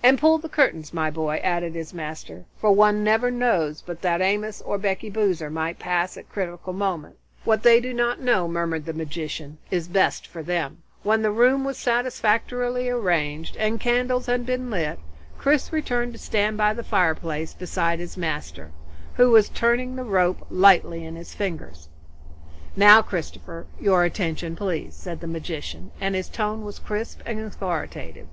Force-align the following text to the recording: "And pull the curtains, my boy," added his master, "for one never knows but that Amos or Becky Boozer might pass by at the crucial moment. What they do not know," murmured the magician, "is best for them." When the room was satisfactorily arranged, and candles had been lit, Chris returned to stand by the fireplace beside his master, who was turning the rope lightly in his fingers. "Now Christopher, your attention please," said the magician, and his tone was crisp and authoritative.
"And 0.00 0.16
pull 0.16 0.38
the 0.38 0.48
curtains, 0.48 0.94
my 0.94 1.10
boy," 1.10 1.40
added 1.42 1.74
his 1.74 1.92
master, 1.92 2.44
"for 2.56 2.70
one 2.70 3.02
never 3.02 3.32
knows 3.32 3.82
but 3.82 4.00
that 4.02 4.20
Amos 4.20 4.62
or 4.62 4.78
Becky 4.78 5.10
Boozer 5.10 5.50
might 5.50 5.80
pass 5.80 6.14
by 6.14 6.20
at 6.20 6.28
the 6.28 6.32
crucial 6.32 6.72
moment. 6.72 7.16
What 7.42 7.64
they 7.64 7.80
do 7.80 7.92
not 7.92 8.20
know," 8.20 8.46
murmured 8.46 8.84
the 8.84 8.92
magician, 8.92 9.58
"is 9.68 9.88
best 9.88 10.24
for 10.24 10.40
them." 10.44 10.84
When 11.02 11.22
the 11.22 11.32
room 11.32 11.64
was 11.64 11.78
satisfactorily 11.78 12.88
arranged, 12.88 13.56
and 13.56 13.80
candles 13.80 14.26
had 14.26 14.46
been 14.46 14.70
lit, 14.70 15.00
Chris 15.36 15.72
returned 15.72 16.12
to 16.12 16.18
stand 16.20 16.56
by 16.56 16.72
the 16.72 16.84
fireplace 16.84 17.52
beside 17.52 17.98
his 17.98 18.16
master, 18.16 18.70
who 19.14 19.32
was 19.32 19.48
turning 19.48 19.96
the 19.96 20.04
rope 20.04 20.46
lightly 20.48 21.04
in 21.04 21.16
his 21.16 21.34
fingers. 21.34 21.88
"Now 22.76 23.02
Christopher, 23.02 23.66
your 23.80 24.04
attention 24.04 24.54
please," 24.54 24.94
said 24.94 25.18
the 25.20 25.26
magician, 25.26 25.90
and 26.00 26.14
his 26.14 26.28
tone 26.28 26.64
was 26.64 26.78
crisp 26.78 27.18
and 27.26 27.40
authoritative. 27.40 28.28